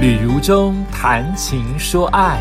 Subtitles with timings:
[0.00, 2.40] 旅如中谈情说爱，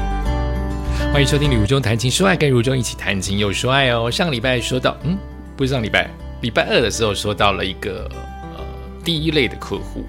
[1.12, 4.10] 欢迎收听《旅如中谈情说爱》，跟如中一起谈情又说爱哦。
[4.10, 5.18] 上个礼拜说到，嗯，
[5.58, 6.10] 不是上礼拜，
[6.40, 8.10] 礼拜二的时候说到了一个
[8.56, 8.64] 呃
[9.04, 10.06] 第一类的客户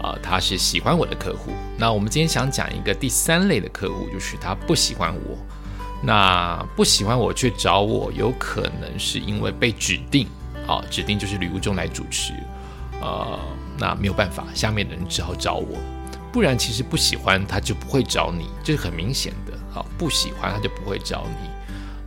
[0.00, 1.50] 啊、他是喜欢我的客户。
[1.76, 5.36] 那我们今天想讲一个第三类的客户，就是他不喜欢我。
[6.00, 10.28] 那不喜欢我去找我，有可能是因为被指定，
[10.64, 12.32] 啊，指定就是旅如中来主持，
[13.00, 13.36] 呃，
[13.76, 15.76] 那没有办法，下面的人只好找我。
[16.34, 19.52] 不然其实不喜欢他就不会找你，这是很明显的。
[19.72, 21.48] 好，不喜欢他就不会找你。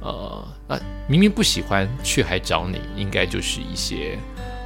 [0.05, 0.77] 呃，那
[1.07, 4.19] 明明不喜欢却还找你，应该就是一些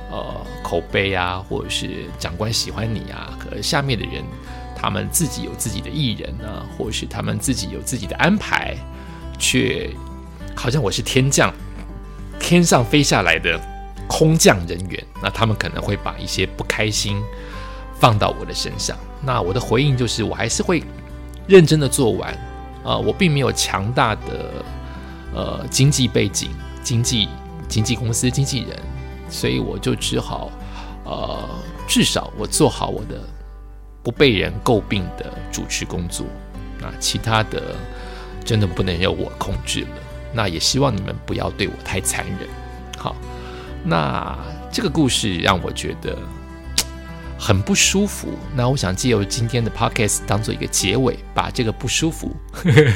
[0.09, 4.23] 呃口碑啊，或者是长官喜欢你啊，可下面的人
[4.75, 8.75] 他们自己有自己的艺人啊，或者是他们自己有自己的安排，
[9.37, 9.91] 却
[10.55, 11.53] 好像我是天降
[12.39, 13.61] 天上飞下来的
[14.07, 17.21] 空降人员，那他们可能会把一些不开心
[18.01, 18.97] 放到我的身上。
[19.23, 20.83] 那我的回应就是，我还是会
[21.47, 22.37] 认真的做完。
[22.83, 24.65] 啊、我并没有强大的
[25.35, 26.49] 呃经济背景、
[26.81, 27.29] 经济
[27.67, 28.79] 经纪公司经纪人，
[29.29, 30.49] 所以我就只好
[31.05, 31.47] 呃，
[31.87, 33.21] 至少我做好我的
[34.01, 36.25] 不被人诟病的主持工作。
[36.79, 37.75] 那其他的
[38.43, 39.97] 真的不能由我控制了。
[40.33, 42.49] 那也希望你们不要对我太残忍。
[42.97, 43.15] 好，
[43.83, 44.35] 那
[44.71, 46.17] 这个故事让我觉得
[47.43, 48.27] 很不舒服。
[48.55, 52.31] 那我想借由今天的 podcast 当做一个结尾，把这个不舒服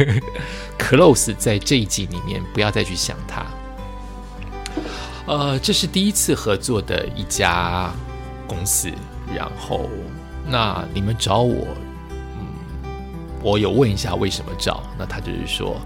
[0.78, 3.44] close 在这一集里面，不要再去想它。
[5.26, 7.92] 呃，这是第一次合作的一家
[8.46, 8.92] 公司，
[9.36, 9.90] 然后
[10.48, 11.66] 那你们找我，
[12.12, 12.46] 嗯，
[13.42, 15.82] 我有问一下为什么找，那他就是说，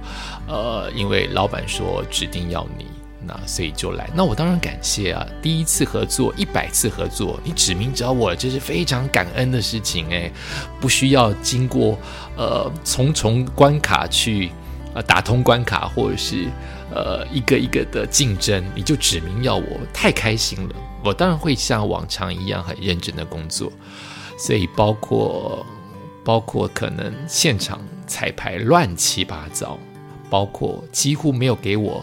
[0.49, 2.87] 呃，因为老板说指定要你。
[3.21, 5.27] 那所以就来，那我当然感谢啊！
[5.41, 10.31] 第一次合作，一百次合作，你指名找我，这是非常感恩的事情诶，
[10.79, 11.99] 不需要经过
[12.37, 14.51] 呃重重关卡去
[14.93, 16.47] 呃打通关卡，或者是
[16.95, 20.75] 呃一个一个的竞争，你就指名要我，太开心了！
[21.03, 23.69] 我当然会像往常一样很认真的工作，
[24.37, 25.65] 所以包括
[26.23, 29.77] 包括可能现场彩排乱七八糟，
[30.29, 32.01] 包括几乎没有给我。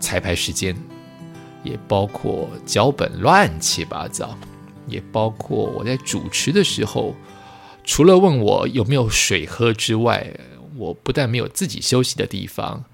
[0.00, 0.76] 彩排时间，
[1.62, 4.36] 也包括脚本乱七八糟，
[4.86, 7.14] 也包括我在主持的时候，
[7.84, 10.32] 除了问我有没有水喝之外，
[10.76, 12.84] 我不但没有自己休息的地方，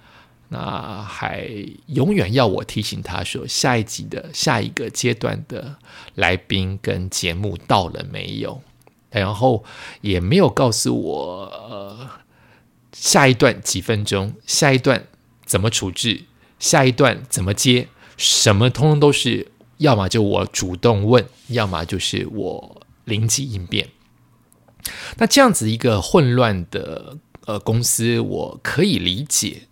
[0.48, 1.48] 那还
[1.86, 5.76] 永远要我提醒他说下一集的下一个阶段的
[6.14, 8.62] 来宾跟节目到了没有，
[9.10, 9.64] 然后
[10.00, 12.08] 也没有告诉我呃
[12.92, 15.06] 下一段几分钟，下一段
[15.44, 16.22] 怎么处置。
[16.58, 17.88] 下一段怎么接？
[18.16, 23.88] 什么通通都是，要么就我主动问，要么就是我灵机应变。
[25.16, 29.62] 那这样子一个混乱的呃公司，我可以理解，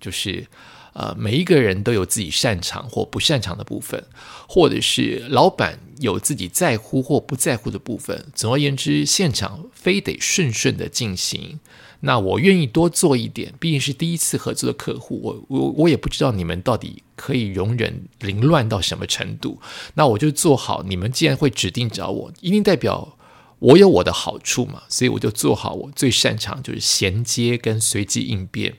[0.00, 0.46] 就是
[0.92, 4.04] 呃每一个人都有自己擅长或不擅长的部分，
[4.48, 8.26] 或者是老板有自己在乎或不在乎的部分。
[8.34, 11.60] 总而言之，现场非得顺顺的进行。
[12.00, 19.60] 那我愿意多做一点，毕竟是第一次合作的客户，我我我也不知道你们到底可以容忍凌乱到什么程度。
[19.94, 23.18] 那我就做好，你们既然会指定找我，一定代表
[23.58, 28.76] 我有我的好处嘛，所以我就做好我最擅长，就是衔接跟随机应变，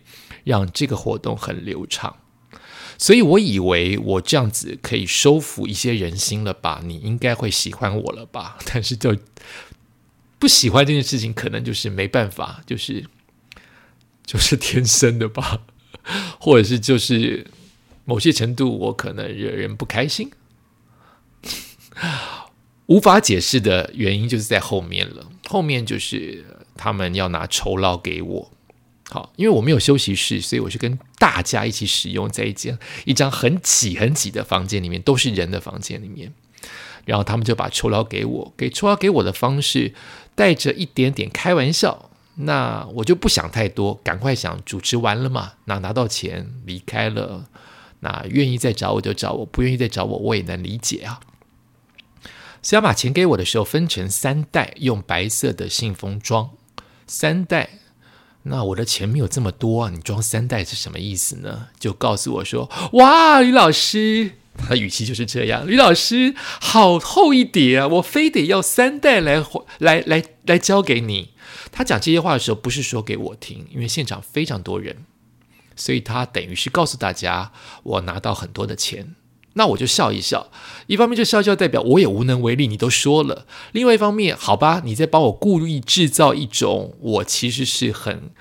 [0.49, 2.17] 让这个活动很流畅。
[2.97, 6.81] 所以我以为我这样子可以收服一些人心了吧？
[6.83, 8.57] 你应该会喜欢我了吧？
[8.67, 9.15] 但是就。
[10.41, 13.05] 不喜欢这件事情，可能就是没办法，就是
[14.25, 15.63] 就是天生的吧，
[16.39, 17.45] 或者是就是
[18.05, 20.31] 某些程度，我可能惹人不开心，
[22.87, 25.27] 无法解释的原因就是在后面了。
[25.49, 28.51] 后面就是他们要拿酬劳给我，
[29.11, 36.31] 好，因为我没有休息室，所以我是跟大家一起使用在一间一张很挤很挤的房间里面，都是人的房间里面。
[37.05, 39.95] 然后他们就把酬劳给我，给酬劳给我的方式
[40.35, 42.11] 带着一点点开玩笑。
[42.35, 47.47] 那我就不想太多，赶快想主持完了嘛，那拿到钱离开了。
[48.01, 51.19] 那愿意再找我就找我，不愿意再找我我也能理解啊。
[52.61, 56.51] 所以把钱给我的时候分成三袋，用白色的信封装
[57.07, 57.71] 三袋。
[58.43, 61.67] 那我的钱没有这么多啊，你装三袋是什么意思呢？
[61.79, 64.35] 就告诉我说：“哇，李老师。”
[64.67, 69.41] 他语气就是这样，吕老师好厚一叠啊，我非得要三袋来
[69.77, 71.33] 来来来交给你。
[71.71, 75.05] 他讲这些话的时候，不是说给我听，因为现场非常多人，
[75.77, 77.53] 所以他等于是告诉大家，
[77.83, 79.15] 我拿到很多的钱。
[79.59, 80.49] 那我就笑一笑。
[80.87, 88.31] 一方面就笑笑，代表我也无能为力，你都说了；另外一方面，好吧，你在帮我故意制造一种我其实是很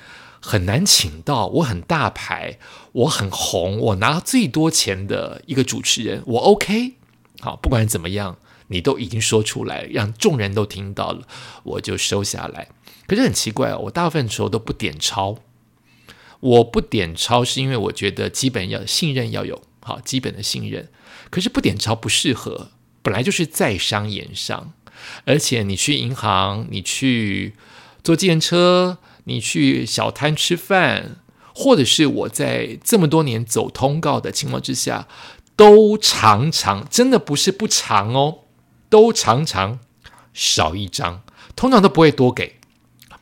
[0.41, 2.59] 很难请到，我很大牌，
[2.93, 6.95] 我很红，我拿最多钱的一个主持人，我 OK。
[7.41, 8.39] 好，不管怎么样，
[8.69, 11.27] 你都已经说出来，让众人都听到了，
[11.65, 12.69] 我就收下来。
[13.09, 15.39] 可是很奇怪哦，我大部分时候都不点钞。
[16.41, 20.91] 我不点钞是因为我觉得基本要信任要有好基本的信任。
[21.31, 22.71] 可是不点钞不适合，
[23.03, 24.73] 本来就是在商言商，
[25.25, 27.55] 而且你去银行，你去
[28.05, 31.17] 坐电车，你去小摊吃饭，
[31.55, 35.09] 或者是我在这么多年走通告的情况之下，
[35.57, 38.41] 都常常真的不是不长哦，
[38.91, 39.81] 都常常
[40.35, 41.23] 少一张，
[41.57, 42.57] 通常都不会多给。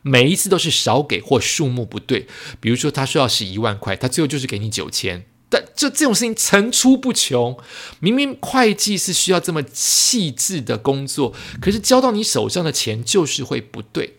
[0.02, 2.28] 每一次都是少给或数目不对，
[2.60, 7.56] 比如说他说要是一万块，他最后就是给你九千，但就这种事情层出不穷。
[8.00, 14.16] 明明会计是需要这么细致的工作，可是交到你手上的钱就是会不对。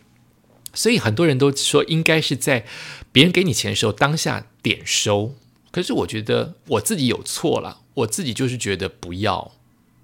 [0.73, 2.65] 所以很多人都说应该是在
[3.11, 5.33] 别人给你钱的时候当下点收，
[5.71, 9.53] 可是我觉得我自己有错了，我自己就是觉得不要。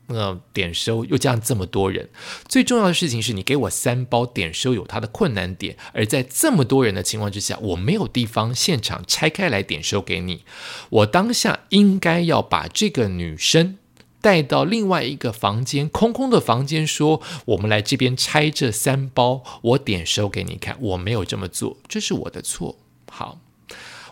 [0.07, 2.09] 那点收又这样这么多人，
[2.47, 10.43] 最重要的事情是你给我三包点收有它的困难点，而在这么多人的情况之下，我没有地方现场拆开来点收给你。
[10.89, 13.77] 我当下应该要把这个女生
[14.21, 20.77] 带到另外一个房间，空空的房间，说我们来这边拆这三包，我点收给你看。
[20.81, 22.77] 我没有这么做，这是我的错。
[23.09, 23.39] 好，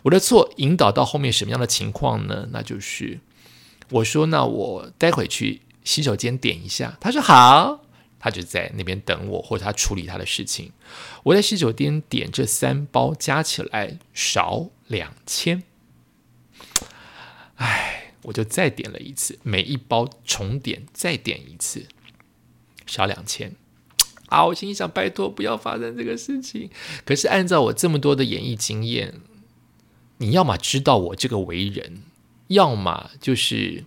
[0.04, 2.48] 我的错引导到后面什么样的情况呢？
[2.52, 3.20] 那就是
[3.90, 5.62] 我说，那我待会去。
[5.84, 7.84] 洗手间点一下，他说好，
[8.20, 10.72] 他就在那边等我，或者他处理他的事情。
[11.24, 15.64] 我在洗手间点这三包加起来少两千，
[17.56, 21.88] 哎，我就再点了一次，每一包重点再点一次，
[22.86, 23.56] 少两千。
[24.28, 26.70] 啊，我心想拜托不要发生这个事情。
[27.04, 29.16] 可是按照我这么多的演艺经验，
[30.20, 32.04] 你要么知道我这个为人，
[32.48, 33.86] 要么就是。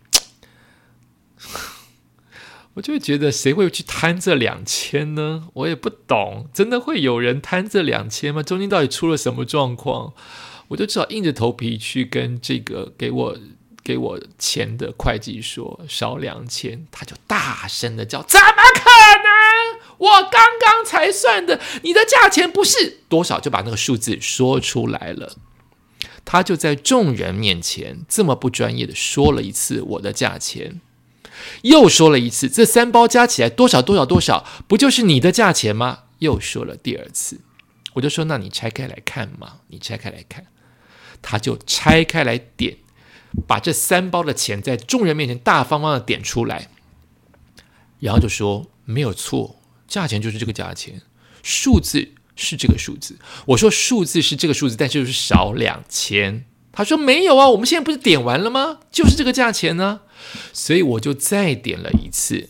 [2.74, 5.48] 我就会觉得谁会去贪这两千呢？
[5.54, 8.42] 我也不懂，真的会有人贪这两千吗？
[8.42, 10.12] 中间到底出了什么状况？
[10.68, 13.38] 我就只好硬着头皮去跟这个给我
[13.84, 18.90] 给我钱的会计说少两千，他就大声的叫：“怎么可
[19.22, 19.80] 能？
[19.98, 25.36] 我刚刚才算的，你的价钱不是多少，就把那个数字说出来了。”
[26.24, 30.80] 他就在众人面前这么不专业的说了一次我的价钱。
[31.62, 36.00] 又说了一次，这三包加起来多少多少多少，不就是你的价钱吗？
[36.20, 37.40] 又说了第二次，
[37.94, 40.46] 我就说，那你拆开来看嘛，你拆开来看，
[41.20, 42.76] 他就拆开来点，
[43.46, 46.68] 把这三包的钱在众人面前大方方的点出来，
[48.00, 51.02] 然后就说没有错，价钱就是这个价钱，
[51.42, 53.18] 数字是这个数字。
[53.46, 56.46] 我说数字是这个数字，但就是少两千。
[56.74, 58.80] 他说没有啊，我们现在不是点完了吗？
[58.90, 60.00] 就是这个价钱呢。
[60.52, 62.48] 所以我就再点了一次，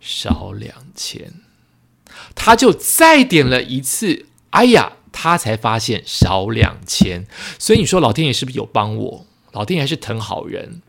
[0.00, 1.32] 少两千，
[2.34, 7.26] 他就再点了一次，哎呀，他才发现少两千。
[7.58, 9.26] 所以你说老天爷是不是有帮我？
[9.52, 10.82] 老天爷还是疼好人。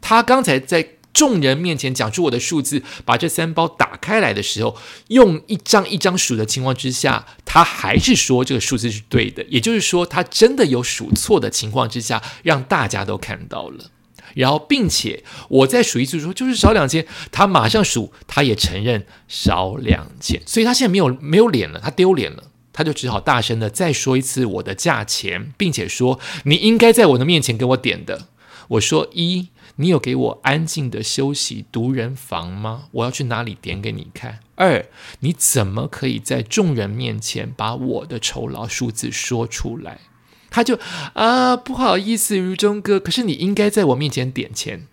[0.00, 4.76] 他刚才在众人面前讲出我的数字，把这三包打开来的时候，
[5.08, 9.42] 用一张一张数的情况之下，他还是说这个数字是对的。
[9.48, 13.90] 也就是说，他真的有数错的情况之下，让大家都看到了。
[14.34, 22.44] 然后，并且我再数一次，说就是少两千，他马上数，他也承认少两千，所以他现在没有没有脸了，他丢脸了，
[22.74, 28.26] 他就只好大声的再说一次我的价钱，并且说你应该在我的面前给我点的。
[28.68, 32.88] 我说一，你有给我安静的休息独人房吗？
[32.92, 34.40] 我要去哪里点给你看？
[34.54, 34.86] 二，
[35.20, 40.00] 你怎么可以在众人面前把我的酬劳数字说出来？
[40.48, 40.78] 他就
[41.12, 44.86] 啊，不好意思，如中哥，可是你应该在我面前点钱，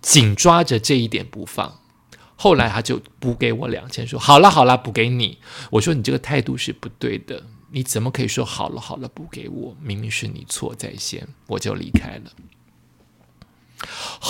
[0.00, 1.80] 紧抓着这一点不放。
[2.36, 5.38] 后来他就补给我两千，说好了好了，补给你。
[5.72, 7.42] 我说你这个态度是不对的，
[7.72, 9.76] 你怎么可以说好了好了补给我？
[9.82, 12.30] 明明是你错在先，我就离开了。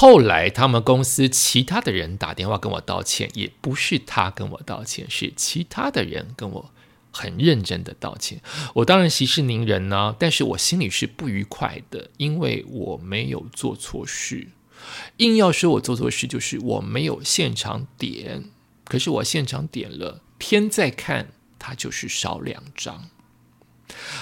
[0.00, 6.70] 后来他们公司其他的人打电话跟我道歉，也不是他跟我道歉，是其他的人跟我。
[7.12, 8.40] 很认真的道歉，
[8.72, 14.46] 我当然息事宁人呢，但是我心里是不愉快的，因为我没有做错事，
[15.18, 18.44] 硬要说我做错事，就是我没有现场点，
[18.84, 23.10] 可是我现场点了，偏在看，它就是少两张，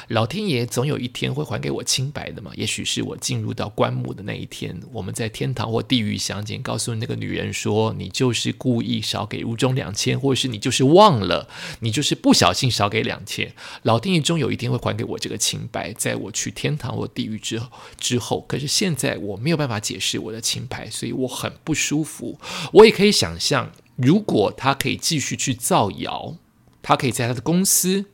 [0.09, 2.51] 老天爷总有一天会还给我清白的嘛？
[2.55, 11.49] 也许是我进入到棺木的那一天，我们在天堂或地狱相见，告诉那个女人说：“你就是故意少给吴中两千，或者是你就是忘了，
[11.81, 18.45] 你就是不小心少给两千。”老天爷终有一天会还给我这个清白，在我去天堂或地狱之后之后。
[18.49, 22.39] 可是现在我没有办法解释我的清白，所以我很不舒服。
[22.73, 26.37] 我也可以想象，如果他可以继续去造谣，
[26.83, 28.07] 他可以在他的公司。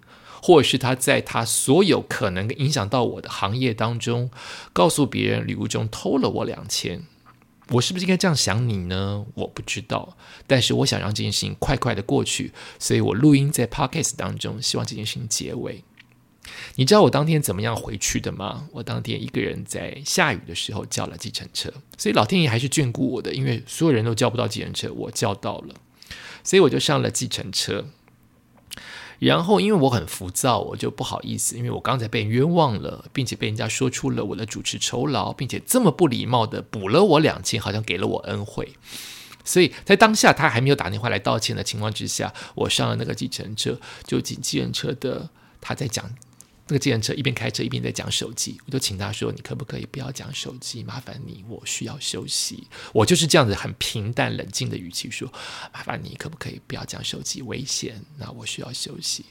[0.46, 4.30] 或者是他在他所有可能影响到我的行业当中，
[4.74, 7.02] 告诉别人礼物中偷了我两千，
[7.70, 9.24] 我是不是应该这样想你呢？
[9.36, 15.82] 我不知道，但是我想让这件事情快快的过去，所以我录音在 podcast 当中，希望这件事情结尾。
[16.74, 18.68] 你知道我当天怎么样回去的吗？
[18.72, 25.74] 我当天一个人在下雨的时候叫了计程车，所以老天爷还是眷顾我的，因为所有人都叫不到计程车，我叫到了，
[26.42, 27.86] 所以我就上了计程车。
[29.24, 38.74] 然后，因为我很浮躁，我就不好意思，因为我刚才被冤枉了，并且被人家说出了我的主持酬劳，并且这么不礼貌的补了我两千，好像给了我恩惠。
[39.42, 46.04] 所以在当下他还没有打电话来道歉的情况之下，我上了那个计程车，就计程车的他在讲。
[46.66, 50.82] 那个计程车一边开车一边在讲手机，我就请他说：“你可不可以不要讲手机？
[50.82, 55.30] 麻烦你，我需要休息。”我就是这样子很平淡冷静的语气说
[55.74, 57.42] ：“麻烦你可不可以不要讲手机？
[57.42, 59.26] 危险，那我需要休息。”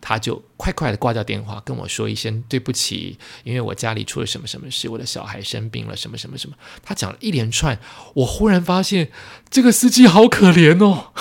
[0.00, 6.56] 他就快快的挂掉电话，跟我说一声对不起，因为我家里出了什么什么事，我的小孩生病了，什么什么什么。
[6.84, 7.80] 他讲了一连串，
[8.14, 9.10] 我忽然发现
[9.50, 11.12] 这个司机好可怜哦，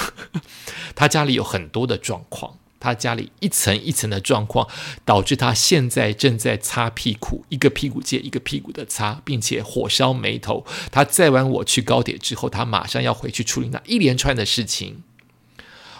[0.94, 2.60] 他家里有很多的状况。
[2.86, 4.68] 他家里一层一层的状况，
[5.04, 10.64] 导致他现在正在擦屁股，一个屁股接一个屁股的擦，并且火烧眉头。
[10.92, 15.02] 他载完我去高铁之后，他马上要回去处理那一连串的事情。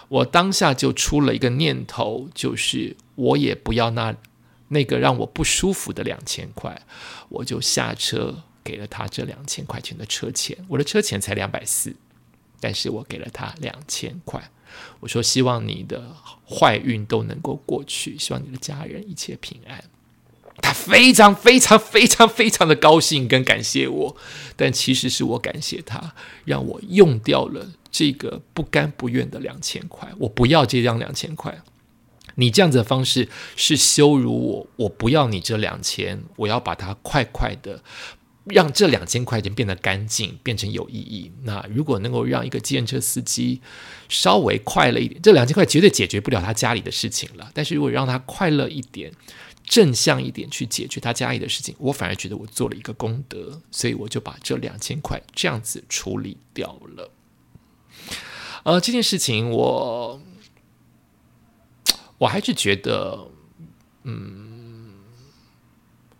[0.08, 4.14] 我当下就出了一个念头，就是我也不要那
[4.68, 6.80] 那个让我不舒服的两千块，
[7.28, 10.56] 我就下车给了他这两千块钱的车钱。
[10.68, 11.96] 我的车钱才两百四，
[12.60, 14.48] 但是我给了他两千块。
[15.00, 16.14] 我说：“希望你的
[16.48, 19.84] 坏运都能够过去，希望你的家人一切平安。”
[20.62, 24.16] 他非常非常非常非常的高兴跟感谢我，
[24.56, 26.14] 但其实是我感谢他，
[26.46, 30.10] 让我用掉了这个不甘不愿的两千块。
[30.18, 31.60] 我不要这张两千块，
[32.36, 34.66] 你这样子的方式是羞辱我。
[34.76, 37.82] 我不要你这两千，我要把它快快的。
[38.46, 41.32] 让这两千块钱变得干净，变成有意义。
[41.42, 43.60] 那如果能够让一个计程车司机
[44.08, 47.50] 稍微快乐一点，这两千块绝对解决不了他家里的事情了。
[47.52, 49.12] 但是如果让他快乐一点、
[49.64, 57.10] 正向一点去解决他家里的事情，我反而觉得我做了一个功德，所以我就把这两千块这样子处理掉了。
[58.62, 60.20] 呃，这件事情我
[62.18, 63.28] 我还是觉得，
[64.04, 64.45] 嗯。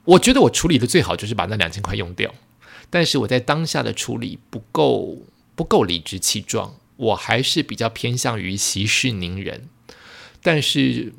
[0.06, 2.34] 我觉得我处理的最好就是把那两千块用掉，
[2.88, 5.18] 但是我在当下的处理不够
[5.54, 9.68] 不够理直气壮，我还是比较偏向于息事宁人。
[10.42, 11.12] 但是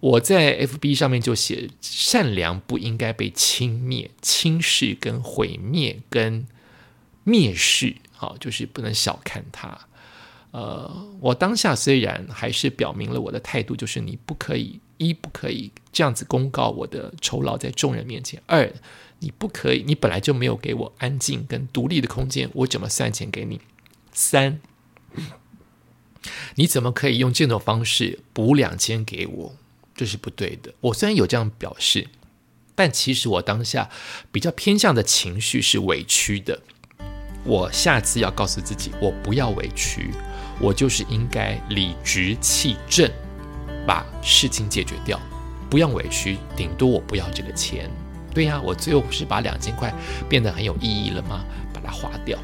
[0.00, 6.46] 我在 FB 上面就写，善良不应该被轻蔑、轻视、跟毁灭、跟
[7.24, 9.86] 蔑视，好，就是不能小看它。
[10.50, 10.90] 呃，
[11.20, 18.72] 我当下虽然还是表明了我的态度，就是你不可以一不可以这样子公告我的酬劳在众人面前；二，
[19.18, 23.60] 你不可以，你本来就没有给我安静跟独立的空间，我怎么算钱给你？
[24.12, 24.60] 三，
[26.54, 29.54] 你怎么可以用这种方式补两千给我？
[29.94, 30.72] 这是不对的。
[30.80, 32.08] 我虽然有这样表示，
[32.74, 33.90] 但其实我当下
[34.32, 36.62] 比较偏向的情绪是委屈的。
[37.44, 40.10] 我下次要告诉自己，我不要委屈。
[40.60, 43.10] 我就是应该理直气正
[43.86, 45.20] 把事情解决掉，
[45.70, 47.90] 不要委屈，顶多我不要这个钱。
[48.34, 49.92] 对呀，我最后不是把两千块
[50.28, 51.44] 变得很有意义了吗？
[51.72, 52.38] 把它花掉，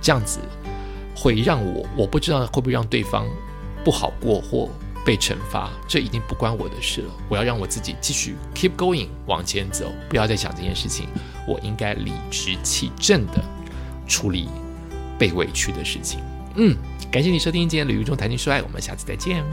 [0.00, 0.40] 这样子
[1.14, 3.26] 会让我，我不知道会不会让对方
[3.84, 4.68] 不好过或
[5.04, 7.12] 被惩罚，这已经不关我的事了。
[7.28, 11.06] 我要让我自己继续 keep going 往前走，不要再想这件事情。
[11.46, 13.42] 我应该理直气正的
[14.06, 14.48] 处理
[15.18, 16.20] 被委屈的事情。
[16.56, 16.76] 嗯。
[17.10, 19.44] 感谢你收听今天《旅途中谈情说爱》，我们下次再见。